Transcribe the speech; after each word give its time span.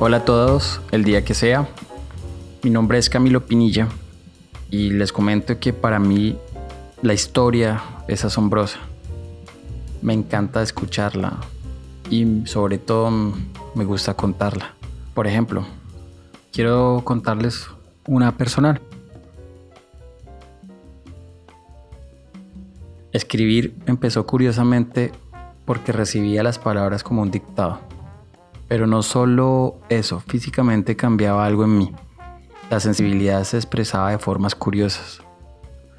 Hola 0.00 0.18
a 0.18 0.24
todos, 0.24 0.80
el 0.90 1.04
día 1.04 1.24
que 1.24 1.34
sea. 1.34 1.68
Mi 2.64 2.70
nombre 2.70 2.98
es 2.98 3.08
Camilo 3.08 3.46
Pinilla 3.46 3.88
y 4.68 4.90
les 4.90 5.12
comento 5.12 5.60
que 5.60 5.72
para 5.72 6.00
mí 6.00 6.36
la 7.00 7.14
historia 7.14 7.80
es 8.08 8.24
asombrosa. 8.24 8.80
Me 10.02 10.12
encanta 10.12 10.62
escucharla 10.62 11.38
y 12.10 12.44
sobre 12.46 12.78
todo 12.78 13.08
me 13.74 13.84
gusta 13.84 14.14
contarla. 14.14 14.74
Por 15.14 15.28
ejemplo, 15.28 15.64
quiero 16.52 17.02
contarles 17.04 17.68
una 18.08 18.36
personal. 18.36 18.80
Escribir 23.12 23.76
empezó 23.86 24.26
curiosamente 24.26 25.12
porque 25.64 25.92
recibía 25.92 26.42
las 26.42 26.58
palabras 26.58 27.04
como 27.04 27.22
un 27.22 27.30
dictado. 27.30 27.93
Pero 28.68 28.86
no 28.86 29.02
solo 29.02 29.80
eso, 29.88 30.20
físicamente 30.20 30.96
cambiaba 30.96 31.44
algo 31.44 31.64
en 31.64 31.78
mí. 31.78 31.92
La 32.70 32.80
sensibilidad 32.80 33.44
se 33.44 33.56
expresaba 33.56 34.10
de 34.10 34.18
formas 34.18 34.54
curiosas. 34.54 35.20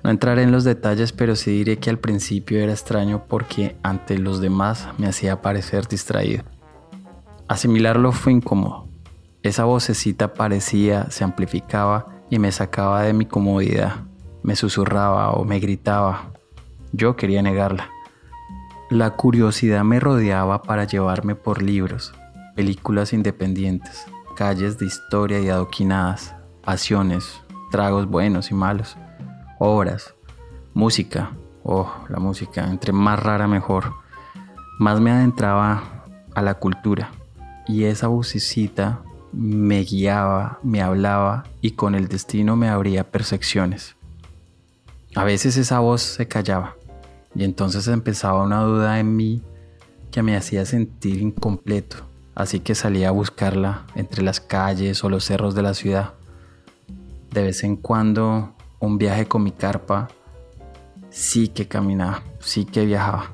No 0.04 0.12
entraré 0.12 0.44
en 0.44 0.52
los 0.52 0.64
detalles, 0.64 1.12
pero 1.14 1.36
sí 1.36 1.52
diré 1.52 1.78
que 1.78 1.90
al 1.90 2.00
principio 2.00 2.60
era 2.60 2.72
extraño 2.72 3.26
porque 3.28 3.76
ante 3.82 4.18
los 4.18 4.40
demás 4.40 4.88
me 4.98 5.08
hacía 5.08 5.42
parecer 5.42 5.88
distraído. 5.88 6.44
Asimilarlo 7.48 8.12
fue 8.12 8.34
incómodo. 8.34 8.88
Esa 9.44 9.66
vocecita 9.66 10.34
parecía, 10.34 11.10
se 11.12 11.24
amplificaba 11.24 12.08
y 12.30 12.40
me 12.40 12.52
sacaba 12.52 13.04
de 13.04 13.14
mi 13.14 13.26
comodidad. 13.26 13.98
Me 14.42 14.56
susurraba 14.56 15.32
o 15.32 15.44
me 15.44 15.60
gritaba. 15.60 16.34
Yo 16.92 17.16
quería 17.16 17.42
negarla. 17.42 17.90
La 18.90 19.12
curiosidad 19.12 19.84
me 19.84 20.00
rodeaba 20.00 20.62
para 20.62 20.84
llevarme 20.84 21.36
por 21.36 21.62
libros, 21.62 22.14
películas 22.56 23.12
independientes, 23.12 24.06
calles 24.36 24.80
de 24.80 24.86
historia 24.86 25.40
y 25.42 25.50
adoquinadas, 25.50 26.34
pasiones, 26.64 27.42
tragos 27.70 28.08
buenos 28.08 28.50
y 28.50 28.54
malos, 28.54 28.98
obras, 29.60 30.16
música, 30.74 31.32
oh, 31.64 31.94
la 32.10 32.20
música, 32.20 32.66
entre 32.70 32.94
más 32.94 33.20
rara 33.22 33.48
mejor. 33.48 33.94
Más 34.80 35.00
me 35.02 35.12
adentraba 35.12 35.84
a 36.34 36.42
la 36.42 36.56
cultura 36.56 37.12
y 37.68 37.84
esa 37.84 38.08
vocecita 38.08 39.02
me 39.34 39.82
guiaba, 39.82 40.60
me 40.64 40.82
hablaba 40.82 41.44
y 41.62 41.72
con 41.72 41.94
el 41.94 42.08
destino 42.08 42.56
me 42.56 42.70
abría 42.70 43.12
percepciones. 43.12 43.96
A 45.14 45.24
veces 45.24 45.58
esa 45.58 45.80
voz 45.80 46.02
se 46.02 46.28
callaba 46.28 46.76
y 47.34 47.44
entonces 47.44 47.88
empezaba 47.88 48.44
una 48.44 48.62
duda 48.62 49.00
en 49.00 49.16
mí 49.16 49.42
que 50.12 50.24
me 50.24 50.38
hacía 50.38 50.66
sentir 50.66 51.22
incompleto 51.22 52.15
así 52.36 52.60
que 52.60 52.76
salí 52.76 53.06
a 53.06 53.12
buscarla 53.12 53.86
entre 53.96 54.22
las 54.22 54.40
calles 54.42 55.04
o 55.04 55.10
los 55.10 55.24
cerros 55.24 55.56
de 55.56 55.62
la 55.62 55.74
ciudad. 55.74 56.14
De 57.32 57.44
vez 57.44 57.64
en 57.64 57.78
cuando 57.78 58.54
un 58.80 58.98
viaje 58.98 59.26
con 59.26 59.44
mi 59.44 59.52
carpa, 59.52 60.10
sí 61.10 61.48
que 61.48 61.68
caminaba, 61.68 62.22
sí 62.40 62.66
que 62.66 62.86
viajaba, 62.86 63.32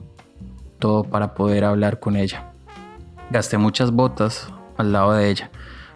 todo 0.79 1.03
para 1.03 1.33
poder 1.33 1.65
hablar 1.65 1.99
con 1.99 2.15
ella. 2.15 2.53
Gasté 3.31 3.57
muchas 3.57 3.91
botas 3.91 4.47
al 4.77 4.93
lado 4.93 5.13
de 5.13 5.29
ella, 5.29 5.51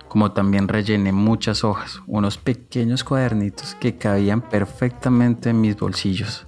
como 0.07 0.31
también 0.31 0.67
rellené 0.67 1.11
muchas 1.11 1.63
hojas, 1.63 2.01
unos 2.07 2.37
pequeños 2.37 3.03
cuadernitos 3.03 3.75
que 3.75 3.97
cabían 3.97 4.41
perfectamente 4.41 5.49
en 5.51 5.61
mis 5.61 5.77
bolsillos. 5.77 6.47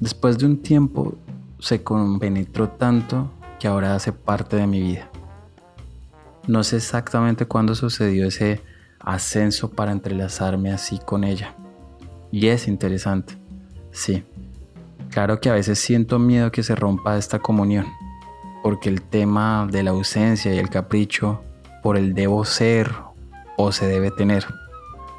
Después 0.00 0.38
de 0.38 0.46
un 0.46 0.62
tiempo 0.62 1.14
se 1.60 1.82
compenetró 1.82 2.68
tanto 2.70 3.30
que 3.60 3.68
ahora 3.68 3.94
hace 3.94 4.12
parte 4.12 4.56
de 4.56 4.66
mi 4.66 4.80
vida. 4.80 5.10
No 6.46 6.62
sé 6.62 6.76
exactamente 6.76 7.46
cuándo 7.46 7.74
sucedió 7.74 8.26
ese 8.26 8.60
ascenso 9.00 9.70
para 9.70 9.92
entrelazarme 9.92 10.72
así 10.72 10.98
con 10.98 11.24
ella. 11.24 11.54
Y 12.30 12.48
es 12.48 12.68
interesante. 12.68 13.38
Sí. 13.92 14.24
Claro 15.10 15.40
que 15.40 15.48
a 15.48 15.54
veces 15.54 15.78
siento 15.78 16.18
miedo 16.18 16.50
que 16.50 16.62
se 16.62 16.74
rompa 16.74 17.16
esta 17.16 17.38
comunión, 17.38 17.86
porque 18.62 18.88
el 18.88 19.00
tema 19.00 19.68
de 19.70 19.84
la 19.84 19.92
ausencia 19.92 20.52
y 20.52 20.58
el 20.58 20.68
capricho 20.68 21.42
por 21.82 21.96
el 21.96 22.14
debo 22.14 22.44
ser 22.44 22.92
o 23.56 23.72
se 23.72 23.86
debe 23.86 24.10
tener. 24.10 24.44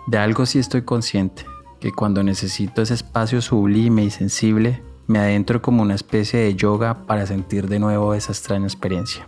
De 0.07 0.17
algo 0.17 0.45
sí 0.45 0.59
estoy 0.59 0.81
consciente, 0.81 1.45
que 1.79 1.91
cuando 1.91 2.21
necesito 2.23 2.81
ese 2.81 2.93
espacio 2.93 3.41
sublime 3.41 4.03
y 4.03 4.09
sensible, 4.09 4.83
me 5.07 5.19
adentro 5.19 5.61
como 5.61 5.81
una 5.81 5.95
especie 5.95 6.39
de 6.41 6.55
yoga 6.55 7.05
para 7.05 7.25
sentir 7.25 7.67
de 7.67 7.79
nuevo 7.79 8.13
esa 8.13 8.31
extraña 8.31 8.65
experiencia. 8.65 9.27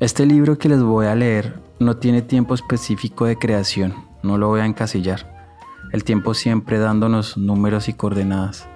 Este 0.00 0.26
libro 0.26 0.58
que 0.58 0.68
les 0.68 0.80
voy 0.80 1.06
a 1.06 1.16
leer 1.16 1.60
no 1.80 1.96
tiene 1.96 2.22
tiempo 2.22 2.54
específico 2.54 3.24
de 3.24 3.36
creación, 3.36 3.96
no 4.22 4.38
lo 4.38 4.46
voy 4.46 4.60
a 4.60 4.64
encasillar. 4.64 5.50
El 5.92 6.04
tiempo 6.04 6.34
siempre 6.34 6.78
dándonos 6.78 7.36
números 7.36 7.88
y 7.88 7.94
coordenadas. 7.94 8.68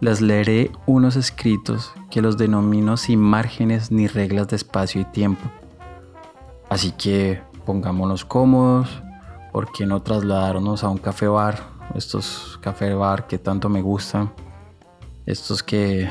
Les 0.00 0.22
leeré 0.22 0.72
unos 0.86 1.16
escritos 1.16 1.92
que 2.10 2.22
los 2.22 2.38
denomino 2.38 2.96
sin 2.96 3.20
márgenes 3.20 3.90
ni 3.92 4.06
reglas 4.06 4.48
de 4.48 4.56
espacio 4.56 5.02
y 5.02 5.04
tiempo. 5.04 5.42
Así 6.70 6.92
que 6.92 7.42
pongámonos 7.66 8.24
cómodos, 8.24 9.02
¿por 9.52 9.70
qué 9.70 9.84
no 9.84 10.00
trasladarnos 10.00 10.82
a 10.82 10.88
un 10.88 10.96
café 10.96 11.28
bar? 11.28 11.58
Estos 11.94 12.58
café 12.62 12.94
bar 12.94 13.26
que 13.26 13.36
tanto 13.36 13.68
me 13.68 13.82
gustan, 13.82 14.32
estos 15.26 15.62
que 15.62 16.10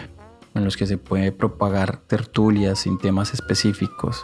en 0.53 0.65
los 0.65 0.77
que 0.77 0.85
se 0.85 0.97
puede 0.97 1.31
propagar 1.31 1.97
tertulias 1.97 2.79
sin 2.79 2.97
temas 2.97 3.33
específicos. 3.33 4.23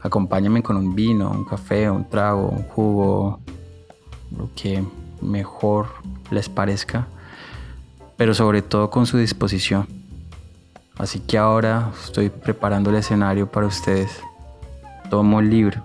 Acompáñame 0.00 0.62
con 0.62 0.76
un 0.76 0.94
vino, 0.94 1.30
un 1.30 1.44
café, 1.44 1.90
un 1.90 2.08
trago, 2.08 2.48
un 2.48 2.64
jugo, 2.64 3.40
lo 4.36 4.50
que 4.54 4.84
mejor 5.20 5.86
les 6.30 6.48
parezca, 6.48 7.06
pero 8.16 8.34
sobre 8.34 8.62
todo 8.62 8.90
con 8.90 9.06
su 9.06 9.18
disposición. 9.18 9.86
Así 10.98 11.20
que 11.20 11.38
ahora 11.38 11.90
estoy 12.04 12.28
preparando 12.30 12.90
el 12.90 12.96
escenario 12.96 13.50
para 13.50 13.66
ustedes. 13.66 14.20
Tomo 15.10 15.40
el 15.40 15.50
libro 15.50 15.82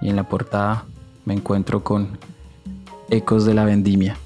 y 0.00 0.10
en 0.10 0.16
la 0.16 0.24
portada 0.24 0.84
me 1.24 1.34
encuentro 1.34 1.82
con 1.82 2.18
Ecos 3.10 3.44
de 3.44 3.54
la 3.54 3.64
Vendimia. 3.64 4.16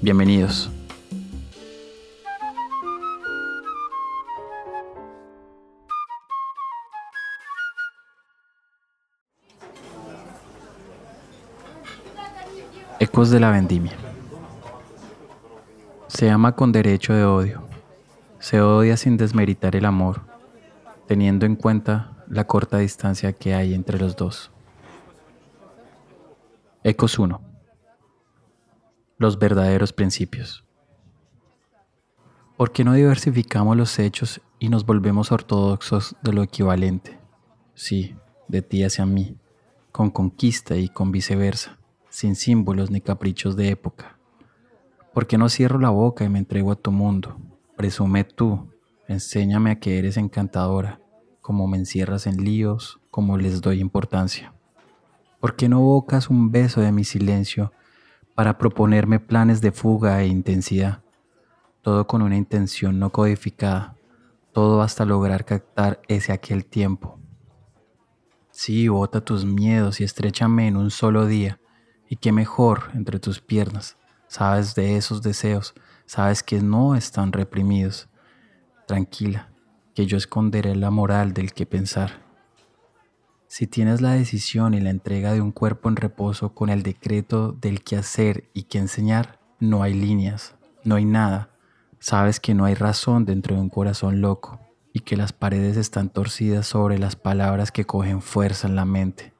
Bienvenidos. 0.00 0.70
Ecos 13.12 13.28
de 13.28 13.40
la 13.40 13.50
vendimia. 13.50 13.92
Se 16.06 16.30
ama 16.30 16.56
con 16.56 16.72
derecho 16.72 17.12
de 17.12 17.26
odio. 17.26 17.68
Se 18.38 18.62
odia 18.62 18.96
sin 18.96 19.18
desmeritar 19.18 19.76
el 19.76 19.84
amor, 19.84 20.22
teniendo 21.06 21.44
en 21.44 21.56
cuenta 21.56 22.24
la 22.26 22.46
corta 22.46 22.78
distancia 22.78 23.34
que 23.34 23.52
hay 23.52 23.74
entre 23.74 23.98
los 23.98 24.16
dos. 24.16 24.50
Ecos 26.84 27.18
1. 27.18 27.38
Los 29.18 29.38
verdaderos 29.38 29.92
principios. 29.92 30.64
¿Por 32.56 32.72
qué 32.72 32.82
no 32.82 32.94
diversificamos 32.94 33.76
los 33.76 33.98
hechos 33.98 34.40
y 34.58 34.70
nos 34.70 34.86
volvemos 34.86 35.32
ortodoxos 35.32 36.16
de 36.22 36.32
lo 36.32 36.42
equivalente? 36.42 37.20
Sí, 37.74 38.16
de 38.48 38.62
ti 38.62 38.82
hacia 38.84 39.04
mí, 39.04 39.36
con 39.92 40.08
conquista 40.08 40.76
y 40.76 40.88
con 40.88 41.12
viceversa 41.12 41.81
sin 42.12 42.36
símbolos 42.36 42.90
ni 42.90 43.00
caprichos 43.00 43.56
de 43.56 43.70
época. 43.70 44.18
¿Por 45.14 45.26
qué 45.26 45.38
no 45.38 45.48
cierro 45.48 45.78
la 45.78 45.88
boca 45.88 46.24
y 46.24 46.28
me 46.28 46.38
entrego 46.38 46.70
a 46.70 46.76
tu 46.76 46.92
mundo? 46.92 47.38
Presume 47.74 48.24
tú, 48.24 48.70
enséñame 49.08 49.70
a 49.70 49.80
que 49.80 49.98
eres 49.98 50.18
encantadora, 50.18 51.00
como 51.40 51.66
me 51.66 51.78
encierras 51.78 52.26
en 52.26 52.44
líos, 52.44 53.00
como 53.10 53.38
les 53.38 53.62
doy 53.62 53.80
importancia. 53.80 54.52
¿Por 55.40 55.56
qué 55.56 55.70
no 55.70 55.80
bocas 55.80 56.28
un 56.28 56.52
beso 56.52 56.82
de 56.82 56.92
mi 56.92 57.04
silencio 57.04 57.72
para 58.34 58.58
proponerme 58.58 59.18
planes 59.18 59.62
de 59.62 59.72
fuga 59.72 60.22
e 60.22 60.26
intensidad? 60.26 61.02
Todo 61.80 62.06
con 62.06 62.20
una 62.20 62.36
intención 62.36 62.98
no 62.98 63.10
codificada, 63.10 63.96
todo 64.52 64.82
hasta 64.82 65.06
lograr 65.06 65.46
captar 65.46 66.02
ese 66.08 66.32
aquel 66.32 66.66
tiempo. 66.66 67.18
Sí, 68.50 68.88
bota 68.88 69.24
tus 69.24 69.46
miedos 69.46 69.98
y 70.02 70.04
estrechame 70.04 70.68
en 70.68 70.76
un 70.76 70.90
solo 70.90 71.24
día 71.24 71.58
y 72.12 72.16
qué 72.16 72.30
mejor 72.30 72.90
entre 72.92 73.18
tus 73.18 73.40
piernas. 73.40 73.96
Sabes 74.28 74.74
de 74.74 74.98
esos 74.98 75.22
deseos, 75.22 75.72
sabes 76.04 76.42
que 76.42 76.60
no 76.60 76.94
están 76.94 77.32
reprimidos. 77.32 78.06
Tranquila, 78.86 79.48
que 79.94 80.04
yo 80.04 80.18
esconderé 80.18 80.76
la 80.76 80.90
moral 80.90 81.32
del 81.32 81.54
que 81.54 81.64
pensar. 81.64 82.20
Si 83.46 83.66
tienes 83.66 84.02
la 84.02 84.10
decisión 84.10 84.74
y 84.74 84.80
la 84.82 84.90
entrega 84.90 85.32
de 85.32 85.40
un 85.40 85.52
cuerpo 85.52 85.88
en 85.88 85.96
reposo 85.96 86.54
con 86.54 86.68
el 86.68 86.82
decreto 86.82 87.52
del 87.52 87.82
qué 87.82 87.96
hacer 87.96 88.44
y 88.52 88.64
qué 88.64 88.76
enseñar, 88.76 89.40
no 89.58 89.82
hay 89.82 89.94
líneas, 89.94 90.54
no 90.84 90.96
hay 90.96 91.06
nada. 91.06 91.48
Sabes 91.98 92.40
que 92.40 92.52
no 92.52 92.66
hay 92.66 92.74
razón 92.74 93.24
dentro 93.24 93.56
de 93.56 93.62
un 93.62 93.70
corazón 93.70 94.20
loco. 94.20 94.60
y 94.92 95.00
que 95.00 95.16
las 95.16 95.32
paredes 95.32 95.78
están 95.78 96.10
torcidas 96.10 96.66
sobre 96.66 96.98
las 96.98 97.16
palabras 97.16 97.72
que 97.72 97.86
cogen 97.86 98.20
fuerza 98.20 98.68
en 98.68 98.76
la 98.76 98.84
mente. 98.84 99.32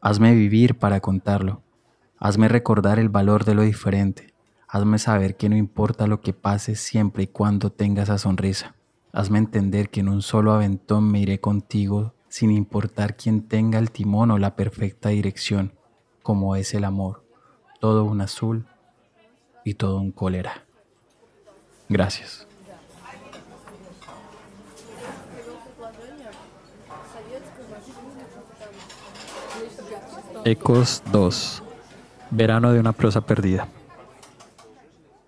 Hazme 0.00 0.34
vivir 0.34 0.78
para 0.78 1.00
contarlo. 1.00 1.65
Hazme 2.18 2.48
recordar 2.48 2.98
el 2.98 3.10
valor 3.10 3.44
de 3.44 3.54
lo 3.54 3.62
diferente. 3.62 4.32
Hazme 4.68 4.98
saber 4.98 5.36
que 5.36 5.50
no 5.50 5.56
importa 5.56 6.06
lo 6.06 6.22
que 6.22 6.32
pase 6.32 6.74
siempre 6.74 7.24
y 7.24 7.26
cuando 7.26 7.70
tenga 7.70 8.04
esa 8.04 8.16
sonrisa. 8.16 8.74
Hazme 9.12 9.38
entender 9.38 9.90
que 9.90 10.00
en 10.00 10.08
un 10.08 10.22
solo 10.22 10.52
aventón 10.52 11.10
me 11.10 11.20
iré 11.20 11.40
contigo 11.40 12.14
sin 12.28 12.50
importar 12.50 13.16
quién 13.16 13.46
tenga 13.46 13.78
el 13.78 13.90
timón 13.90 14.30
o 14.30 14.38
la 14.38 14.56
perfecta 14.56 15.10
dirección, 15.10 15.74
como 16.22 16.56
es 16.56 16.72
el 16.74 16.84
amor, 16.84 17.22
todo 17.80 18.04
un 18.04 18.20
azul 18.22 18.66
y 19.64 19.74
todo 19.74 19.98
un 19.98 20.10
cólera. 20.10 20.64
Gracias. 21.88 22.46
Ecos 30.44 31.02
2. 31.12 31.62
Verano 32.30 32.72
de 32.72 32.80
una 32.80 32.92
prosa 32.92 33.20
perdida. 33.20 33.68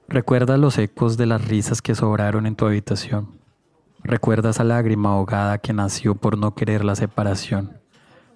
Recuerda 0.08 0.56
los 0.56 0.78
ecos 0.78 1.16
de 1.16 1.26
las 1.26 1.46
risas 1.46 1.82
que 1.82 1.94
sobraron 1.94 2.46
en 2.46 2.56
tu 2.56 2.66
habitación. 2.66 3.38
Recuerda 4.02 4.50
esa 4.50 4.64
lágrima 4.64 5.10
ahogada 5.10 5.58
que 5.58 5.72
nació 5.72 6.14
por 6.14 6.38
no 6.38 6.54
querer 6.54 6.84
la 6.84 6.96
separación. 6.96 7.78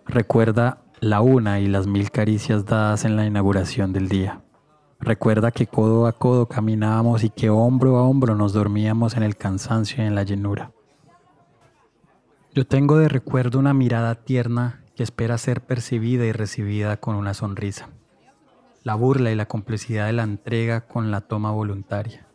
Recuerda 0.06 0.82
la 1.00 1.20
una 1.20 1.60
y 1.60 1.66
las 1.66 1.86
mil 1.86 2.10
caricias 2.10 2.66
dadas 2.66 3.04
en 3.04 3.16
la 3.16 3.26
inauguración 3.26 3.92
del 3.92 4.08
día. 4.08 4.42
Recuerda 5.00 5.50
que 5.50 5.66
codo 5.66 6.06
a 6.06 6.12
codo 6.12 6.46
caminábamos 6.46 7.24
y 7.24 7.30
que 7.30 7.50
hombro 7.50 7.96
a 7.96 8.02
hombro 8.02 8.36
nos 8.36 8.52
dormíamos 8.52 9.16
en 9.16 9.24
el 9.24 9.36
cansancio 9.36 10.04
y 10.04 10.06
en 10.06 10.14
la 10.14 10.22
llenura. 10.22 10.70
Yo 12.54 12.66
tengo 12.66 12.98
de 12.98 13.08
recuerdo 13.08 13.58
una 13.58 13.74
mirada 13.74 14.14
tierna 14.14 14.84
que 14.94 15.02
espera 15.02 15.38
ser 15.38 15.62
percibida 15.62 16.26
y 16.26 16.32
recibida 16.32 16.98
con 16.98 17.16
una 17.16 17.34
sonrisa. 17.34 17.88
La 18.84 18.96
burla 18.96 19.30
y 19.30 19.36
la 19.36 19.46
complicidad 19.46 20.06
de 20.06 20.12
la 20.12 20.24
entrega 20.24 20.82
con 20.82 21.10
la 21.12 21.20
toma 21.20 21.52
voluntaria. 21.52 22.26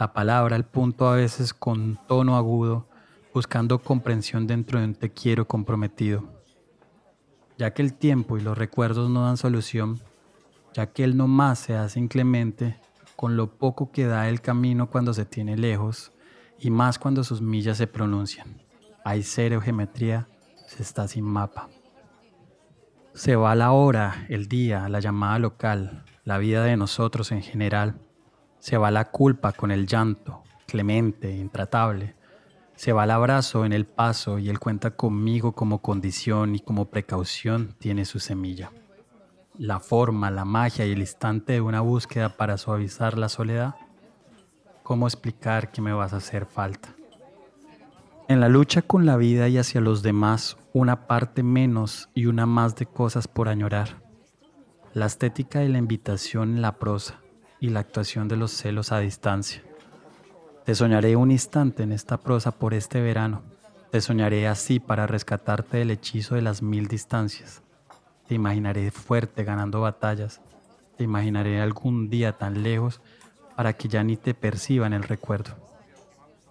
La 0.00 0.12
palabra 0.12 0.56
al 0.56 0.64
punto 0.64 1.08
a 1.08 1.14
veces 1.14 1.54
con 1.54 1.98
tono 2.08 2.36
agudo, 2.36 2.88
buscando 3.32 3.78
comprensión 3.78 4.48
dentro 4.48 4.80
de 4.80 4.86
un 4.86 4.94
te 4.94 5.12
quiero 5.12 5.46
comprometido. 5.46 6.24
Ya 7.56 7.72
que 7.72 7.82
el 7.82 7.94
tiempo 7.94 8.36
y 8.36 8.40
los 8.40 8.58
recuerdos 8.58 9.10
no 9.10 9.24
dan 9.24 9.36
solución, 9.36 10.00
ya 10.74 10.86
que 10.86 11.04
él 11.04 11.16
no 11.16 11.28
más 11.28 11.60
se 11.60 11.76
hace 11.76 12.00
inclemente 12.00 12.80
con 13.14 13.36
lo 13.36 13.58
poco 13.58 13.92
que 13.92 14.06
da 14.06 14.28
el 14.28 14.40
camino 14.40 14.90
cuando 14.90 15.14
se 15.14 15.24
tiene 15.24 15.56
lejos 15.56 16.10
y 16.58 16.70
más 16.70 16.98
cuando 16.98 17.22
sus 17.22 17.40
millas 17.40 17.78
se 17.78 17.86
pronuncian. 17.86 18.60
Hay 19.04 19.22
cero 19.22 19.60
geometría 19.60 20.26
se 20.66 20.82
está 20.82 21.06
sin 21.06 21.24
mapa. 21.24 21.68
Se 23.14 23.34
va 23.34 23.56
la 23.56 23.72
hora, 23.72 24.24
el 24.28 24.46
día, 24.46 24.88
la 24.88 25.00
llamada 25.00 25.40
local, 25.40 26.04
la 26.24 26.38
vida 26.38 26.62
de 26.62 26.76
nosotros 26.76 27.32
en 27.32 27.42
general. 27.42 27.96
Se 28.60 28.76
va 28.76 28.92
la 28.92 29.10
culpa 29.10 29.52
con 29.52 29.72
el 29.72 29.86
llanto, 29.86 30.44
clemente, 30.66 31.34
intratable. 31.34 32.14
Se 32.76 32.92
va 32.92 33.04
el 33.04 33.10
abrazo 33.10 33.64
en 33.64 33.72
el 33.72 33.84
paso 33.84 34.38
y 34.38 34.48
él 34.48 34.60
cuenta 34.60 34.92
conmigo 34.92 35.52
como 35.52 35.82
condición 35.82 36.54
y 36.54 36.60
como 36.60 36.86
precaución 36.86 37.74
tiene 37.78 38.04
su 38.04 38.20
semilla. 38.20 38.70
La 39.58 39.80
forma, 39.80 40.30
la 40.30 40.44
magia 40.44 40.86
y 40.86 40.92
el 40.92 41.00
instante 41.00 41.54
de 41.54 41.60
una 41.60 41.80
búsqueda 41.80 42.36
para 42.36 42.56
suavizar 42.58 43.18
la 43.18 43.28
soledad. 43.28 43.74
¿Cómo 44.84 45.08
explicar 45.08 45.72
que 45.72 45.82
me 45.82 45.92
vas 45.92 46.12
a 46.12 46.18
hacer 46.18 46.46
falta? 46.46 46.94
En 48.30 48.38
la 48.38 48.48
lucha 48.48 48.80
con 48.80 49.06
la 49.06 49.16
vida 49.16 49.48
y 49.48 49.58
hacia 49.58 49.80
los 49.80 50.04
demás, 50.04 50.56
una 50.72 51.08
parte 51.08 51.42
menos 51.42 52.10
y 52.14 52.26
una 52.26 52.46
más 52.46 52.76
de 52.76 52.86
cosas 52.86 53.26
por 53.26 53.48
añorar. 53.48 54.04
La 54.94 55.06
estética 55.06 55.64
y 55.64 55.68
la 55.68 55.78
invitación 55.78 56.54
en 56.54 56.62
la 56.62 56.78
prosa 56.78 57.18
y 57.58 57.70
la 57.70 57.80
actuación 57.80 58.28
de 58.28 58.36
los 58.36 58.52
celos 58.52 58.92
a 58.92 59.00
distancia. 59.00 59.64
Te 60.64 60.76
soñaré 60.76 61.16
un 61.16 61.32
instante 61.32 61.82
en 61.82 61.90
esta 61.90 62.18
prosa 62.18 62.52
por 62.52 62.72
este 62.72 63.00
verano. 63.00 63.42
Te 63.90 64.00
soñaré 64.00 64.46
así 64.46 64.78
para 64.78 65.08
rescatarte 65.08 65.78
del 65.78 65.90
hechizo 65.90 66.36
de 66.36 66.42
las 66.42 66.62
mil 66.62 66.86
distancias. 66.86 67.64
Te 68.28 68.36
imaginaré 68.36 68.92
fuerte 68.92 69.42
ganando 69.42 69.80
batallas. 69.80 70.40
Te 70.96 71.02
imaginaré 71.02 71.60
algún 71.60 72.08
día 72.08 72.38
tan 72.38 72.62
lejos 72.62 73.00
para 73.56 73.72
que 73.72 73.88
ya 73.88 74.04
ni 74.04 74.16
te 74.16 74.34
perciba 74.34 74.86
en 74.86 74.92
el 74.92 75.02
recuerdo 75.02 75.69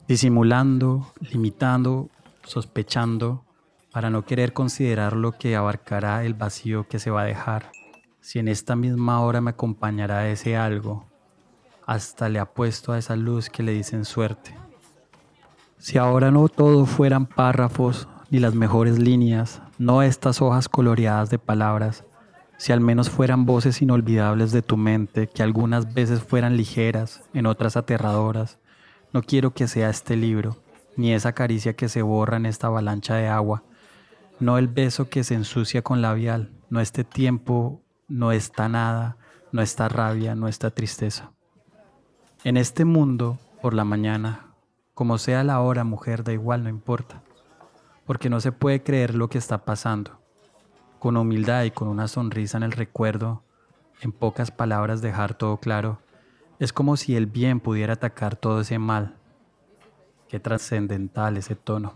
disimulando, 0.09 1.13
limitando, 1.19 2.09
sospechando, 2.43 3.45
para 3.91 4.09
no 4.09 4.25
querer 4.25 4.53
considerar 4.53 5.13
lo 5.15 5.33
que 5.33 5.55
abarcará 5.55 6.25
el 6.25 6.33
vacío 6.33 6.87
que 6.87 6.97
se 6.97 7.11
va 7.11 7.21
a 7.21 7.25
dejar. 7.25 7.71
Si 8.19 8.39
en 8.39 8.47
esta 8.47 8.75
misma 8.75 9.21
hora 9.21 9.39
me 9.39 9.51
acompañará 9.51 10.27
ese 10.27 10.57
algo, 10.57 11.05
hasta 11.85 12.27
le 12.27 12.39
apuesto 12.39 12.91
a 12.91 12.97
esa 12.97 13.15
luz 13.15 13.51
que 13.51 13.61
le 13.61 13.71
dicen 13.71 14.03
suerte. 14.03 14.55
Si 15.77 15.99
ahora 15.99 16.31
no 16.31 16.47
todo 16.47 16.87
fueran 16.87 17.27
párrafos 17.27 18.07
ni 18.31 18.39
las 18.39 18.55
mejores 18.55 18.97
líneas, 18.97 19.61
no 19.77 20.01
estas 20.01 20.41
hojas 20.41 20.69
coloreadas 20.69 21.29
de 21.29 21.37
palabras, 21.37 22.03
si 22.57 22.71
al 22.71 22.81
menos 22.81 23.11
fueran 23.11 23.45
voces 23.45 23.79
inolvidables 23.83 24.51
de 24.53 24.63
tu 24.63 24.75
mente, 24.75 25.27
que 25.27 25.43
algunas 25.43 25.93
veces 25.93 26.23
fueran 26.23 26.57
ligeras, 26.57 27.21
en 27.35 27.45
otras 27.45 27.77
aterradoras, 27.77 28.57
no 29.11 29.23
quiero 29.23 29.53
que 29.53 29.67
sea 29.67 29.89
este 29.89 30.15
libro, 30.15 30.57
ni 30.95 31.13
esa 31.13 31.33
caricia 31.33 31.75
que 31.75 31.89
se 31.89 32.01
borra 32.01 32.37
en 32.37 32.45
esta 32.45 32.67
avalancha 32.67 33.15
de 33.15 33.27
agua, 33.27 33.63
no 34.39 34.57
el 34.57 34.67
beso 34.67 35.09
que 35.09 35.23
se 35.23 35.35
ensucia 35.35 35.81
con 35.81 36.01
labial, 36.01 36.51
no 36.69 36.79
este 36.79 37.03
tiempo, 37.03 37.81
no 38.07 38.31
esta 38.31 38.69
nada, 38.69 39.17
no 39.51 39.61
esta 39.61 39.89
rabia, 39.89 40.35
no 40.35 40.47
esta 40.47 40.71
tristeza. 40.71 41.31
En 42.43 42.57
este 42.57 42.85
mundo, 42.85 43.37
por 43.61 43.73
la 43.73 43.83
mañana, 43.83 44.53
como 44.93 45.17
sea 45.17 45.43
la 45.43 45.59
hora, 45.61 45.83
mujer, 45.83 46.23
da 46.23 46.31
igual, 46.31 46.63
no 46.63 46.69
importa, 46.69 47.21
porque 48.05 48.29
no 48.29 48.39
se 48.39 48.51
puede 48.51 48.83
creer 48.83 49.15
lo 49.15 49.29
que 49.29 49.37
está 49.37 49.65
pasando. 49.65 50.19
Con 50.99 51.17
humildad 51.17 51.63
y 51.63 51.71
con 51.71 51.87
una 51.87 52.07
sonrisa 52.07 52.57
en 52.57 52.63
el 52.63 52.71
recuerdo, 52.71 53.43
en 54.01 54.11
pocas 54.11 54.51
palabras 54.51 55.01
dejar 55.01 55.33
todo 55.33 55.57
claro, 55.57 55.99
es 56.59 56.73
como 56.73 56.97
si 56.97 57.15
el 57.15 57.25
bien 57.25 57.61
pudiera 57.61 57.93
atacar 57.93 58.35
todo 58.35 58.61
ese 58.61 58.77
mal. 58.79 59.15
Qué 60.27 60.39
trascendental 60.39 61.37
ese 61.37 61.55
tono. 61.55 61.93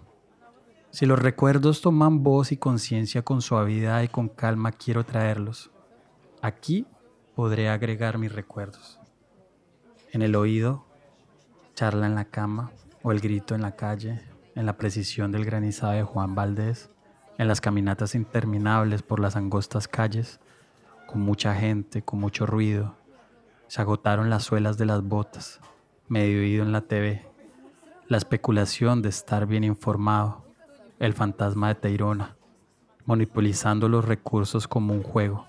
Si 0.90 1.06
los 1.06 1.20
recuerdos 1.20 1.82
toman 1.82 2.24
voz 2.24 2.52
y 2.52 2.58
conciencia 2.58 3.24
con 3.24 3.42
suavidad 3.42 4.02
y 4.04 4.08
con 4.08 4.30
calma, 4.30 4.72
quiero 4.72 5.04
traerlos. 5.04 5.70
Aquí 6.42 6.88
podré 7.36 7.70
agregar 7.70 8.18
mis 8.18 8.32
recuerdos. 8.32 9.00
En 10.12 10.22
el 10.22 10.36
oído, 10.36 10.86
charla 11.76 12.06
en 12.06 12.16
la 12.16 12.26
cama 12.26 12.72
o 13.02 13.12
el 13.12 13.20
grito 13.20 13.56
en 13.56 13.62
la 13.62 13.76
calle, 13.76 14.22
en 14.56 14.66
la 14.66 14.78
precisión 14.78 15.32
del 15.32 15.46
granizado 15.46 15.94
de 15.94 16.04
Juan 16.04 16.36
Valdés, 16.36 16.90
en 17.38 17.48
las 17.48 17.60
caminatas 17.60 18.16
interminables 18.16 19.02
por 19.02 19.20
las 19.20 19.36
angostas 19.36 19.88
calles, 19.88 20.40
con 21.08 21.22
mucha 21.22 21.54
gente, 21.56 22.04
con 22.04 22.20
mucho 22.20 22.46
ruido, 22.46 22.96
se 23.74 23.82
agotaron 23.82 24.30
las 24.30 24.44
suelas 24.44 24.78
de 24.78 24.86
las 24.86 25.02
botas, 25.02 25.60
medio 26.08 26.44
ido 26.44 26.62
en 26.62 26.72
la 26.72 26.82
TV, 26.82 27.26
la 28.08 28.18
especulación 28.18 29.02
de 29.02 29.10
estar 29.10 29.48
bien 29.48 29.64
informado, 29.64 30.46
el 31.00 31.14
fantasma 31.14 31.70
de 31.70 31.76
Teirona, 31.82 32.38
monopolizando 33.06 33.90
los 33.90 34.06
recursos 34.06 34.68
como 34.68 34.94
un 34.94 35.02
juego, 35.02 35.48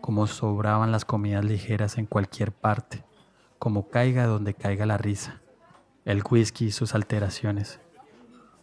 como 0.00 0.26
sobraban 0.26 0.90
las 0.90 1.04
comidas 1.04 1.44
ligeras 1.44 1.96
en 1.96 2.06
cualquier 2.06 2.50
parte, 2.50 3.04
como 3.60 3.88
caiga 3.88 4.26
donde 4.26 4.54
caiga 4.54 4.84
la 4.84 4.98
risa, 4.98 5.40
el 6.04 6.24
whisky 6.28 6.64
y 6.64 6.70
sus 6.72 6.96
alteraciones. 6.96 7.78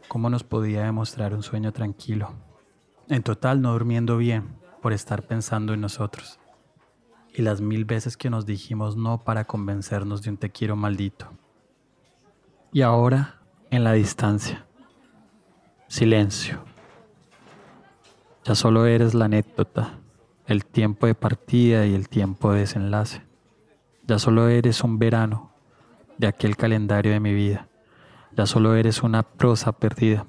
¿Cómo 0.09 0.29
nos 0.29 0.43
podía 0.43 0.83
demostrar 0.83 1.33
un 1.33 1.43
sueño 1.43 1.71
tranquilo? 1.71 2.33
En 3.07 3.23
total 3.23 3.61
no 3.61 3.71
durmiendo 3.71 4.17
bien 4.17 4.57
por 4.81 4.91
estar 4.91 5.23
pensando 5.23 5.73
en 5.73 5.79
nosotros 5.79 6.41
y 7.37 7.43
las 7.43 7.61
mil 7.61 7.85
veces 7.85 8.17
que 8.17 8.31
nos 8.31 8.47
dijimos 8.47 8.97
no 8.97 9.23
para 9.23 9.45
convencernos 9.45 10.23
de 10.23 10.31
un 10.31 10.37
te 10.37 10.49
quiero 10.49 10.75
maldito. 10.75 11.29
Y 12.73 12.81
ahora, 12.81 13.35
en 13.69 13.83
la 13.83 13.93
distancia, 13.93 14.65
silencio. 15.87 16.63
Ya 18.43 18.55
solo 18.55 18.87
eres 18.87 19.13
la 19.13 19.25
anécdota, 19.25 19.99
el 20.47 20.65
tiempo 20.65 21.05
de 21.05 21.13
partida 21.13 21.85
y 21.85 21.93
el 21.93 22.09
tiempo 22.09 22.53
de 22.53 22.61
desenlace. 22.61 23.21
Ya 24.07 24.17
solo 24.17 24.49
eres 24.49 24.83
un 24.83 24.97
verano 24.97 25.51
de 26.17 26.25
aquel 26.25 26.57
calendario 26.57 27.11
de 27.11 27.19
mi 27.19 27.35
vida. 27.35 27.67
Ya 28.35 28.47
solo 28.47 28.73
eres 28.73 29.03
una 29.03 29.21
prosa 29.21 29.73
perdida, 29.73 30.25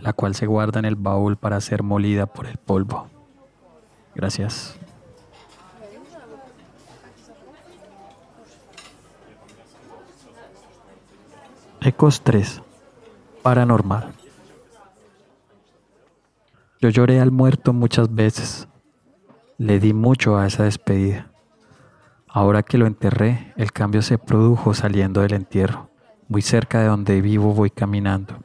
la 0.00 0.14
cual 0.14 0.34
se 0.34 0.46
guarda 0.46 0.78
en 0.78 0.86
el 0.86 0.96
baúl 0.96 1.36
para 1.36 1.60
ser 1.60 1.82
molida 1.82 2.24
por 2.24 2.46
el 2.46 2.56
polvo. 2.56 3.10
Gracias. 4.14 4.78
Ecos 11.88 12.22
3. 12.22 12.62
paranormal. 13.44 14.12
Yo 16.80 16.88
lloré 16.88 17.20
al 17.20 17.30
muerto 17.30 17.72
muchas 17.72 18.12
veces. 18.12 18.66
Le 19.56 19.78
di 19.78 19.92
mucho 19.92 20.36
a 20.36 20.48
esa 20.48 20.64
despedida. 20.64 21.30
Ahora 22.26 22.64
que 22.64 22.76
lo 22.76 22.86
enterré, 22.86 23.52
el 23.56 23.70
cambio 23.70 24.02
se 24.02 24.18
produjo 24.18 24.74
saliendo 24.74 25.20
del 25.20 25.34
entierro. 25.34 25.88
Muy 26.26 26.42
cerca 26.42 26.80
de 26.80 26.88
donde 26.88 27.20
vivo 27.20 27.54
voy 27.54 27.70
caminando. 27.70 28.42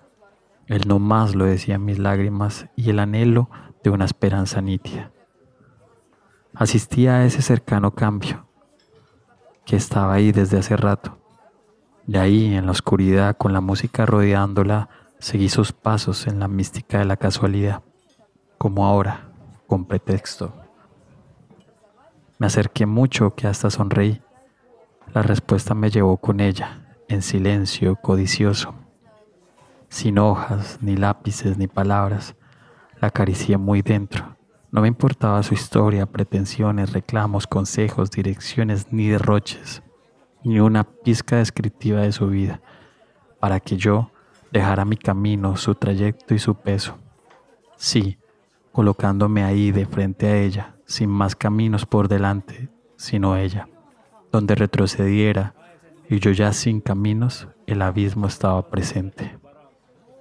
Él 0.68 0.84
no 0.86 1.00
más 1.00 1.34
lo 1.34 1.46
decían 1.46 1.84
mis 1.84 1.98
lágrimas 1.98 2.68
y 2.76 2.92
el 2.92 3.00
anhelo 3.00 3.50
de 3.84 3.90
una 3.90 4.06
esperanza 4.06 4.62
nítida. 4.62 5.10
Asistía 6.54 7.16
a 7.16 7.26
ese 7.26 7.42
cercano 7.42 7.96
cambio 7.96 8.46
que 9.66 9.78
estaba 9.78 10.14
ahí 10.14 10.32
desde 10.32 10.60
hace 10.60 10.78
rato. 10.78 11.21
De 12.12 12.20
ahí, 12.20 12.56
en 12.56 12.66
la 12.66 12.74
oscuridad, 12.74 13.38
con 13.38 13.54
la 13.54 13.62
música 13.62 14.06
rodeándola, 14.06 14.90
seguí 15.18 15.48
sus 15.48 15.72
pasos 15.72 16.28
en 16.28 16.40
la 16.40 16.50
mística 16.50 17.00
de 17.00 17.06
la 17.06 17.16
casualidad, 17.16 17.84
como 18.58 18.86
ahora, 18.86 19.30
con 19.66 19.86
pretexto. 19.86 20.54
Me 22.38 22.48
acerqué 22.48 22.86
mucho 22.86 23.34
que 23.34 23.48
hasta 23.48 23.70
sonreí. 23.70 24.22
La 25.14 25.22
respuesta 25.22 25.74
me 25.74 25.90
llevó 25.90 26.18
con 26.18 26.42
ella, 26.42 26.82
en 27.08 27.22
silencio, 27.22 27.96
codicioso. 27.96 28.76
Sin 29.88 30.20
hojas, 30.20 30.80
ni 30.82 30.98
lápices, 30.98 31.58
ni 31.58 31.68
palabras, 31.68 32.36
la 33.00 33.08
acaricié 33.08 33.56
muy 33.56 33.82
dentro. 33.82 34.36
No 34.70 34.82
me 34.82 34.90
importaba 34.90 35.42
su 35.44 35.54
historia, 35.54 36.06
pretensiones, 36.08 36.92
reclamos, 36.92 37.48
consejos, 37.48 38.12
direcciones, 38.12 38.92
ni 38.92 39.08
derroches 39.08 39.82
ni 40.44 40.60
una 40.60 40.84
pizca 40.84 41.38
descriptiva 41.38 42.02
de 42.02 42.12
su 42.12 42.28
vida, 42.28 42.62
para 43.40 43.60
que 43.60 43.78
yo 43.78 44.12
dejara 44.52 44.86
mi 44.86 44.98
camino, 44.98 45.56
su 45.56 45.76
trayecto 45.76 46.34
y 46.34 46.40
su 46.40 46.56
peso. 46.56 46.98
Sí, 47.76 48.18
colocándome 48.72 49.44
ahí 49.44 49.72
de 49.72 49.86
frente 49.86 50.28
a 50.28 50.38
ella, 50.38 50.76
sin 50.86 51.10
más 51.10 51.36
caminos 51.36 51.86
por 51.86 52.08
delante, 52.08 52.70
sino 52.98 53.36
ella. 53.36 53.68
Donde 54.32 54.56
retrocediera 54.56 55.56
y 56.10 56.20
yo 56.20 56.32
ya 56.32 56.54
sin 56.54 56.82
caminos, 56.82 57.48
el 57.68 57.82
abismo 57.82 58.28
estaba 58.28 58.70
presente. 58.70 59.38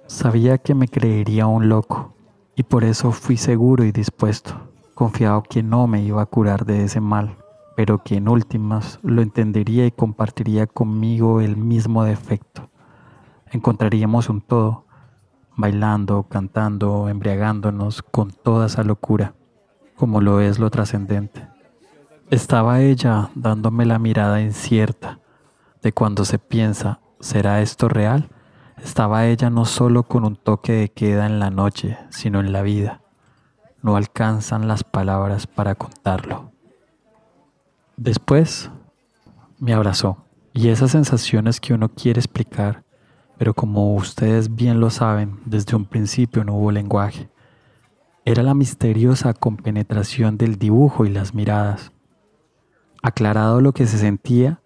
Sabía 0.07 0.57
que 0.57 0.75
me 0.75 0.87
creería 0.87 1.47
un 1.47 1.69
loco 1.69 2.15
y 2.55 2.63
por 2.63 2.83
eso 2.83 3.11
fui 3.11 3.37
seguro 3.37 3.83
y 3.85 3.91
dispuesto, 3.91 4.69
confiado 4.93 5.43
que 5.43 5.63
no 5.63 5.87
me 5.87 6.03
iba 6.03 6.21
a 6.21 6.25
curar 6.25 6.65
de 6.65 6.83
ese 6.83 6.99
mal 6.99 7.40
pero 7.81 8.03
que 8.03 8.17
en 8.17 8.29
últimas 8.29 8.99
lo 9.01 9.23
entendería 9.23 9.87
y 9.87 9.91
compartiría 9.91 10.67
conmigo 10.67 11.41
el 11.41 11.57
mismo 11.57 12.03
defecto. 12.03 12.69
Encontraríamos 13.49 14.29
un 14.29 14.39
todo, 14.41 14.85
bailando, 15.55 16.21
cantando, 16.29 17.09
embriagándonos 17.09 18.03
con 18.03 18.29
toda 18.29 18.67
esa 18.67 18.83
locura, 18.83 19.33
como 19.95 20.21
lo 20.21 20.41
es 20.41 20.59
lo 20.59 20.69
trascendente. 20.69 21.47
Estaba 22.29 22.81
ella 22.81 23.31
dándome 23.33 23.87
la 23.87 23.97
mirada 23.97 24.41
incierta 24.41 25.17
de 25.81 25.91
cuando 25.91 26.23
se 26.23 26.37
piensa, 26.37 26.99
¿será 27.19 27.61
esto 27.63 27.89
real? 27.89 28.29
Estaba 28.77 29.25
ella 29.25 29.49
no 29.49 29.65
solo 29.65 30.03
con 30.03 30.23
un 30.23 30.35
toque 30.35 30.73
de 30.73 30.89
queda 30.89 31.25
en 31.25 31.39
la 31.39 31.49
noche, 31.49 31.97
sino 32.11 32.41
en 32.41 32.51
la 32.53 32.61
vida. 32.61 33.01
No 33.81 33.95
alcanzan 33.95 34.67
las 34.67 34.83
palabras 34.83 35.47
para 35.47 35.73
contarlo. 35.73 36.51
Después 38.03 38.71
me 39.59 39.73
abrazó 39.73 40.25
y 40.53 40.69
esas 40.69 40.89
sensaciones 40.89 41.59
que 41.59 41.75
uno 41.75 41.87
quiere 41.87 42.19
explicar, 42.19 42.83
pero 43.37 43.53
como 43.53 43.93
ustedes 43.93 44.55
bien 44.55 44.79
lo 44.79 44.89
saben, 44.89 45.39
desde 45.45 45.75
un 45.75 45.85
principio 45.85 46.43
no 46.43 46.55
hubo 46.55 46.71
lenguaje. 46.71 47.29
Era 48.25 48.41
la 48.41 48.55
misteriosa 48.55 49.35
compenetración 49.35 50.39
del 50.39 50.57
dibujo 50.57 51.05
y 51.05 51.11
las 51.11 51.35
miradas. 51.35 51.91
Aclarado 53.03 53.61
lo 53.61 53.71
que 53.71 53.85
se 53.85 53.99
sentía, 53.99 54.61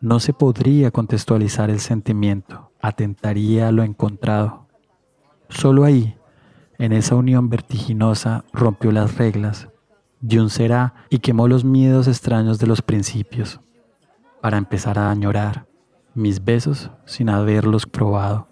no 0.00 0.18
se 0.18 0.32
podría 0.32 0.90
contextualizar 0.90 1.68
el 1.68 1.80
sentimiento, 1.80 2.72
atentaría 2.80 3.68
a 3.68 3.72
lo 3.72 3.82
encontrado. 3.82 4.68
Solo 5.50 5.84
ahí, 5.84 6.16
en 6.78 6.94
esa 6.94 7.14
unión 7.14 7.50
vertiginosa, 7.50 8.46
rompió 8.54 8.90
las 8.90 9.18
reglas 9.18 9.68
un 10.22 10.50
será 10.50 10.94
y 11.08 11.18
quemó 11.18 11.48
los 11.48 11.64
miedos 11.64 12.06
extraños 12.06 12.58
de 12.58 12.66
los 12.66 12.82
principios, 12.82 13.60
para 14.40 14.58
empezar 14.58 14.98
a 14.98 15.10
añorar 15.10 15.66
mis 16.14 16.44
besos 16.44 16.90
sin 17.04 17.28
haberlos 17.28 17.86
probado, 17.86 18.48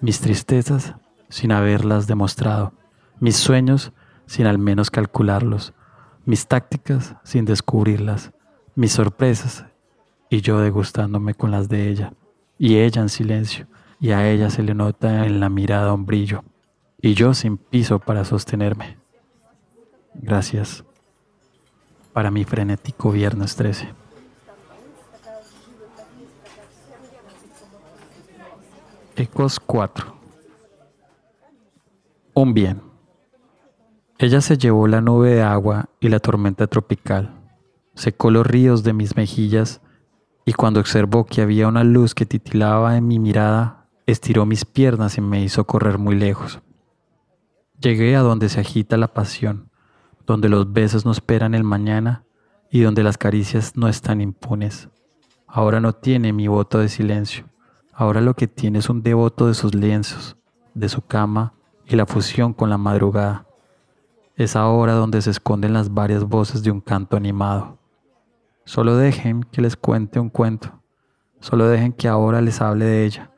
mis 0.00 0.20
tristezas 0.20 0.94
sin 1.28 1.52
haberlas 1.52 2.06
demostrado, 2.06 2.72
mis 3.20 3.36
sueños 3.36 3.92
sin 4.26 4.46
al 4.46 4.58
menos 4.58 4.90
calcularlos, 4.90 5.74
mis 6.24 6.46
tácticas 6.46 7.16
sin 7.22 7.44
descubrirlas, 7.44 8.32
mis 8.74 8.92
sorpresas 8.92 9.66
y 10.30 10.40
yo 10.40 10.60
degustándome 10.60 11.34
con 11.34 11.50
las 11.50 11.68
de 11.68 11.88
ella, 11.88 12.12
y 12.58 12.76
ella 12.76 13.02
en 13.02 13.08
silencio, 13.08 13.66
y 14.00 14.10
a 14.10 14.28
ella 14.28 14.50
se 14.50 14.62
le 14.62 14.74
nota 14.74 15.26
en 15.26 15.40
la 15.40 15.48
mirada 15.48 15.94
un 15.94 16.06
brillo, 16.06 16.44
y 17.00 17.14
yo 17.14 17.34
sin 17.34 17.56
piso 17.56 17.98
para 17.98 18.24
sostenerme. 18.24 18.98
Gracias 20.14 20.84
para 22.18 22.32
mi 22.32 22.42
frenético 22.42 23.12
viernes 23.12 23.54
13. 23.54 23.94
Ecos 29.14 29.60
4. 29.60 30.16
Un 32.34 32.54
bien. 32.54 32.82
Ella 34.18 34.40
se 34.40 34.58
llevó 34.58 34.88
la 34.88 35.00
nube 35.00 35.30
de 35.30 35.42
agua 35.42 35.90
y 36.00 36.08
la 36.08 36.18
tormenta 36.18 36.66
tropical, 36.66 37.38
secó 37.94 38.32
los 38.32 38.44
ríos 38.44 38.82
de 38.82 38.94
mis 38.94 39.14
mejillas 39.14 39.80
y 40.44 40.54
cuando 40.54 40.80
observó 40.80 41.24
que 41.24 41.40
había 41.40 41.68
una 41.68 41.84
luz 41.84 42.16
que 42.16 42.26
titilaba 42.26 42.96
en 42.96 43.06
mi 43.06 43.20
mirada, 43.20 43.86
estiró 44.06 44.44
mis 44.44 44.64
piernas 44.64 45.18
y 45.18 45.20
me 45.20 45.40
hizo 45.40 45.68
correr 45.68 45.98
muy 45.98 46.16
lejos. 46.16 46.58
Llegué 47.80 48.16
a 48.16 48.22
donde 48.22 48.48
se 48.48 48.58
agita 48.58 48.96
la 48.96 49.14
pasión, 49.14 49.67
donde 50.28 50.50
los 50.50 50.70
besos 50.70 51.06
no 51.06 51.10
esperan 51.10 51.54
el 51.54 51.64
mañana 51.64 52.22
y 52.70 52.82
donde 52.82 53.02
las 53.02 53.16
caricias 53.16 53.78
no 53.78 53.88
están 53.88 54.20
impunes. 54.20 54.90
Ahora 55.46 55.80
no 55.80 55.94
tiene 55.94 56.34
mi 56.34 56.48
voto 56.48 56.78
de 56.80 56.90
silencio. 56.90 57.46
Ahora 57.94 58.20
lo 58.20 58.34
que 58.34 58.46
tiene 58.46 58.80
es 58.80 58.90
un 58.90 59.02
devoto 59.02 59.46
de 59.46 59.54
sus 59.54 59.74
lienzos, 59.74 60.36
de 60.74 60.90
su 60.90 61.00
cama 61.00 61.54
y 61.86 61.96
la 61.96 62.04
fusión 62.04 62.52
con 62.52 62.68
la 62.68 62.76
madrugada. 62.76 63.46
Es 64.36 64.54
ahora 64.54 64.92
donde 64.92 65.22
se 65.22 65.30
esconden 65.30 65.72
las 65.72 65.94
varias 65.94 66.24
voces 66.24 66.62
de 66.62 66.70
un 66.70 66.82
canto 66.82 67.16
animado. 67.16 67.78
Solo 68.66 68.96
dejen 68.96 69.44
que 69.44 69.62
les 69.62 69.76
cuente 69.76 70.20
un 70.20 70.28
cuento. 70.28 70.82
Solo 71.40 71.68
dejen 71.68 71.94
que 71.94 72.06
ahora 72.06 72.42
les 72.42 72.60
hable 72.60 72.84
de 72.84 73.06
ella. 73.06 73.32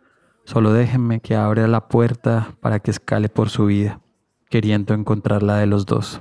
Solo 0.44 0.72
déjenme 0.72 1.20
que 1.20 1.36
abra 1.36 1.68
la 1.68 1.86
puerta 1.86 2.56
para 2.60 2.80
que 2.80 2.90
escale 2.90 3.28
por 3.28 3.48
su 3.48 3.66
vida, 3.66 4.00
queriendo 4.48 4.92
encontrar 4.92 5.44
la 5.44 5.58
de 5.58 5.66
los 5.66 5.86
dos. 5.86 6.20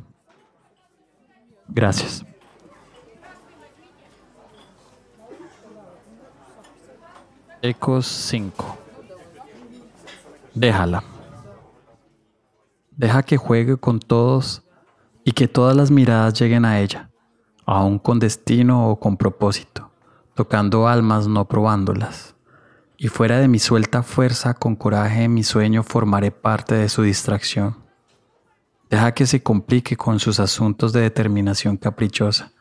Gracias. 1.72 2.26
Ecos 7.62 8.08
5. 8.08 8.78
Déjala. 10.54 11.04
Deja 12.92 13.24
que 13.24 13.38
juegue 13.38 13.78
con 13.78 14.00
todos 14.00 14.64
y 15.24 15.32
que 15.34 15.48
todas 15.48 15.76
las 15.76 15.92
miradas 15.92 16.40
lleguen 16.40 16.66
a 16.66 16.80
ella, 16.80 17.12
aun 17.66 18.00
con 18.00 18.20
destino 18.20 18.90
o 18.90 19.00
con 19.00 19.16
propósito, 19.16 19.92
tocando 20.34 20.88
almas 20.88 21.28
no 21.28 21.48
probándolas. 21.48 22.36
Y 22.98 23.08
fuera 23.10 23.40
de 23.40 23.48
mi 23.48 23.60
suelta 23.60 24.04
fuerza, 24.04 24.54
con 24.54 24.76
coraje 24.76 25.24
en 25.24 25.34
mi 25.34 25.44
sueño 25.44 25.84
formaré 25.84 26.32
parte 26.32 26.76
de 26.76 26.90
su 26.90 27.04
distracción. 27.04 27.89
Deja 28.90 29.12
que 29.12 29.28
se 29.28 29.44
complique 29.44 29.96
con 29.96 30.20
sus 30.20 30.40
asuntos 30.40 30.94
de 30.94 31.02
determinación 31.02 31.78
caprichosa, 31.78 32.54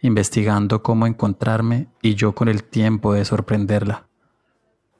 investigando 0.00 0.84
cómo 0.84 1.08
encontrarme 1.08 1.88
y 2.00 2.14
yo 2.14 2.32
con 2.32 2.48
el 2.48 2.62
tiempo 2.62 3.12
de 3.12 3.24
sorprenderla. 3.24 4.06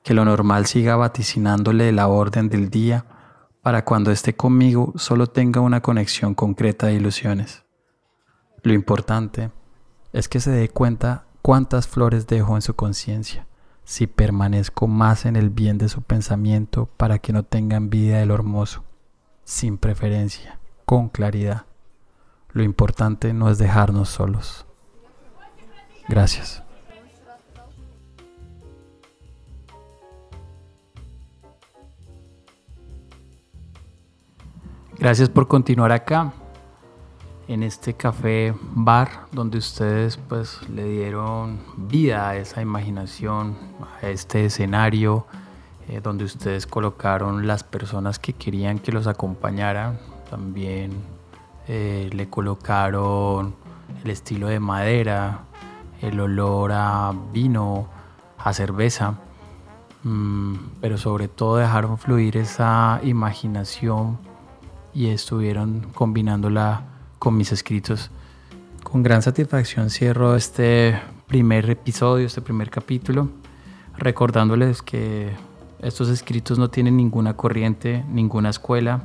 Que 0.02 0.14
lo 0.14 0.24
normal 0.24 0.66
siga 0.66 0.96
vaticinándole 0.96 1.92
la 1.92 2.08
orden 2.08 2.48
del 2.48 2.70
día 2.70 3.06
para 3.62 3.84
cuando 3.84 4.10
esté 4.10 4.34
conmigo 4.34 4.92
solo 4.96 5.28
tenga 5.28 5.60
una 5.60 5.80
conexión 5.80 6.34
concreta 6.34 6.88
de 6.88 6.94
ilusiones. 6.94 7.62
Lo 8.62 8.72
importante 8.72 9.52
es 10.12 10.28
que 10.28 10.40
se 10.40 10.50
dé 10.50 10.68
cuenta 10.70 11.24
cuántas 11.40 11.86
flores 11.86 12.26
dejo 12.26 12.56
en 12.56 12.62
su 12.62 12.74
conciencia, 12.74 13.46
si 13.84 14.08
permanezco 14.08 14.88
más 14.88 15.24
en 15.24 15.36
el 15.36 15.50
bien 15.50 15.78
de 15.78 15.88
su 15.88 16.02
pensamiento 16.02 16.86
para 16.96 17.20
que 17.20 17.32
no 17.32 17.44
tenga 17.44 17.76
envidia 17.76 18.18
de 18.18 18.26
lo 18.26 18.34
hermoso, 18.34 18.82
sin 19.44 19.78
preferencia 19.78 20.58
con 20.84 21.08
claridad. 21.08 21.66
Lo 22.52 22.62
importante 22.62 23.32
no 23.32 23.50
es 23.50 23.58
dejarnos 23.58 24.08
solos. 24.08 24.66
Gracias. 26.08 26.62
Gracias 34.98 35.28
por 35.28 35.48
continuar 35.48 35.92
acá 35.92 36.32
en 37.48 37.62
este 37.62 37.94
café 37.94 38.54
bar 38.60 39.26
donde 39.32 39.58
ustedes 39.58 40.16
pues 40.16 40.66
le 40.70 40.84
dieron 40.84 41.60
vida 41.76 42.30
a 42.30 42.36
esa 42.36 42.62
imaginación, 42.62 43.56
a 44.00 44.08
este 44.08 44.46
escenario 44.46 45.26
eh, 45.88 46.00
donde 46.02 46.24
ustedes 46.24 46.66
colocaron 46.66 47.46
las 47.46 47.64
personas 47.64 48.18
que 48.18 48.32
querían 48.32 48.78
que 48.78 48.92
los 48.92 49.06
acompañaran, 49.06 49.98
también 50.28 50.92
eh, 51.68 52.10
le 52.12 52.28
colocaron 52.28 53.54
el 54.02 54.10
estilo 54.10 54.48
de 54.48 54.60
madera, 54.60 55.40
el 56.00 56.20
olor 56.20 56.72
a 56.72 57.12
vino, 57.32 57.88
a 58.38 58.52
cerveza, 58.52 59.14
mm, 60.02 60.54
pero 60.80 60.98
sobre 60.98 61.28
todo 61.28 61.56
dejaron 61.56 61.98
fluir 61.98 62.36
esa 62.36 63.00
imaginación 63.02 64.18
y 64.92 65.08
estuvieron 65.08 65.88
combinándola 65.94 66.82
con 67.18 67.36
mis 67.36 67.52
escritos. 67.52 68.10
Con 68.82 69.02
gran 69.02 69.22
satisfacción 69.22 69.90
cierro 69.90 70.36
este 70.36 71.00
primer 71.26 71.68
episodio, 71.70 72.26
este 72.26 72.42
primer 72.42 72.70
capítulo, 72.70 73.28
recordándoles 73.96 74.82
que 74.82 75.32
estos 75.80 76.08
escritos 76.08 76.58
no 76.58 76.68
tienen 76.68 76.96
ninguna 76.96 77.34
corriente, 77.36 78.04
ninguna 78.08 78.50
escuela. 78.50 79.02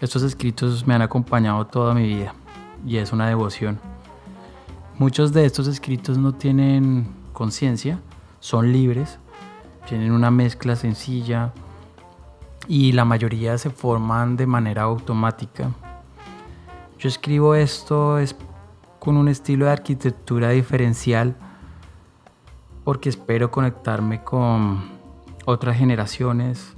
Estos 0.00 0.22
escritos 0.22 0.86
me 0.86 0.94
han 0.94 1.00
acompañado 1.00 1.66
toda 1.66 1.94
mi 1.94 2.06
vida 2.06 2.34
y 2.86 2.98
es 2.98 3.12
una 3.12 3.28
devoción. 3.28 3.80
Muchos 4.98 5.32
de 5.32 5.46
estos 5.46 5.68
escritos 5.68 6.18
no 6.18 6.34
tienen 6.34 7.08
conciencia, 7.32 7.98
son 8.40 8.72
libres, 8.72 9.18
tienen 9.88 10.12
una 10.12 10.30
mezcla 10.30 10.76
sencilla 10.76 11.54
y 12.68 12.92
la 12.92 13.06
mayoría 13.06 13.56
se 13.56 13.70
forman 13.70 14.36
de 14.36 14.46
manera 14.46 14.82
automática. 14.82 15.70
Yo 16.98 17.08
escribo 17.08 17.54
esto 17.54 18.18
es 18.18 18.36
con 18.98 19.16
un 19.16 19.28
estilo 19.28 19.64
de 19.64 19.72
arquitectura 19.72 20.50
diferencial 20.50 21.36
porque 22.84 23.08
espero 23.08 23.50
conectarme 23.50 24.22
con 24.22 24.84
otras 25.46 25.78
generaciones, 25.78 26.76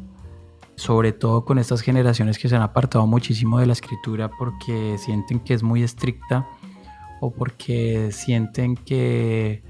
sobre 0.78 1.12
todo 1.12 1.44
con 1.44 1.58
estas 1.58 1.80
generaciones 1.80 2.38
que 2.38 2.48
se 2.48 2.54
han 2.54 2.62
apartado 2.62 3.04
muchísimo 3.06 3.58
de 3.58 3.66
la 3.66 3.72
escritura 3.72 4.30
porque 4.30 4.96
sienten 4.98 5.40
que 5.40 5.54
es 5.54 5.64
muy 5.64 5.82
estricta 5.82 6.46
o 7.20 7.32
porque 7.32 8.12
sienten 8.12 8.76
que 8.76 9.64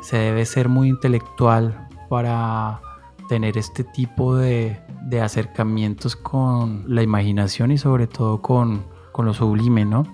se 0.00 0.16
debe 0.16 0.46
ser 0.46 0.70
muy 0.70 0.88
intelectual 0.88 1.86
para 2.08 2.80
tener 3.28 3.58
este 3.58 3.84
tipo 3.84 4.36
de, 4.36 4.80
acercamientos 5.22 6.16
con 6.16 6.84
la 6.86 7.02
imaginación 7.02 7.70
y 7.70 7.76
sobre 7.76 8.06
todo 8.06 8.40
con, 8.40 8.86
con 9.12 9.26
lo 9.26 9.34
sublime, 9.34 9.84
¿no? 9.84 10.04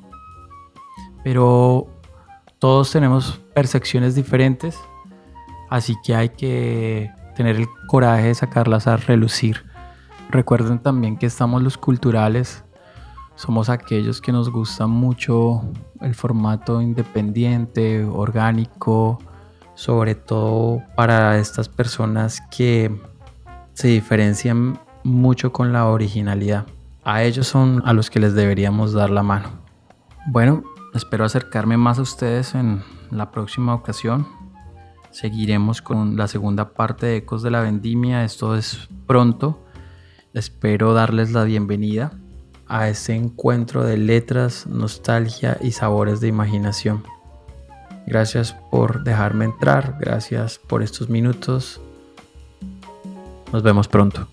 Pero 1.23 1.87
todos 2.59 2.91
tenemos 2.91 3.41
percepciones 3.55 4.17
diferentes, 4.17 4.81
así 5.71 5.95
que 6.05 6.17
hay 6.17 6.31
que 6.31 7.13
tener 7.37 7.55
el 7.55 7.69
coraje 7.87 8.29
de 8.29 8.35
sacarlas 8.35 8.89
a 8.89 8.97
relucir. 8.97 9.74
Recuerden 10.35 10.81
también 10.81 11.17
que 11.17 11.27
estamos 11.27 11.63
los 11.63 11.79
culturales, 11.79 12.65
somos 13.37 13.69
aquellos 13.69 14.21
que 14.21 14.33
nos 14.33 14.51
gusta 14.51 14.89
mucho 14.89 15.63
el 16.01 16.17
formato 16.17 16.83
independiente, 16.83 18.05
orgánico, 18.05 19.21
sobre 19.77 20.17
todo 20.17 20.83
para 20.97 21.39
estas 21.39 21.69
personas 21.69 22.43
que 22.51 23.01
se 23.75 23.87
diferencian 23.87 24.77
mucho 25.05 25.53
con 25.53 25.73
la 25.73 25.87
originalidad. 25.87 26.67
A 27.05 27.23
ellos 27.23 27.47
son 27.47 27.81
a 27.85 27.93
los 27.93 28.11
que 28.11 28.19
les 28.19 28.35
deberíamos 28.35 28.93
dar 28.93 29.11
la 29.11 29.23
mano. 29.23 29.51
Bueno, 30.27 30.65
espero 30.95 31.25
acercarme 31.25 31.77
más 31.77 32.01
a 32.01 32.03
ustedes 32.03 32.57
en 32.57 32.83
la 33.13 33.31
próxima 33.31 33.73
ocasión. 33.73 34.27
Seguiremos 35.13 35.81
con 35.81 36.17
la 36.17 36.27
segunda 36.27 36.71
parte 36.71 37.07
de 37.07 37.17
Ecos 37.19 37.45
de 37.45 37.53
la 37.53 37.61
Vendimia. 37.61 38.25
Esto 38.25 38.57
es 38.57 38.89
pronto. 39.07 39.64
Espero 40.35 40.95
darles 40.95 41.31
la 41.31 41.45
bienvenida 41.45 42.11
a 42.67 42.89
ese 42.89 43.15
encuentro 43.15 43.85
de 43.85 43.97
letras, 43.97 44.67
nostalgia 44.67 45.59
y 45.61 45.71
sabores 45.71 46.21
de 46.21 46.27
imaginación. 46.27 47.05
Gracias 48.05 48.53
por 48.73 49.05
dejarme 49.05 49.45
entrar, 49.45 49.97
gracias 50.01 50.59
por 50.59 50.83
estos 50.83 51.09
minutos. 51.09 51.81
Nos 53.53 53.63
vemos 53.63 53.87
pronto. 53.87 54.27